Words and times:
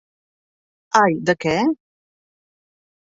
Ai, 1.01 1.19
de 1.29 1.35
què...! 1.45 1.53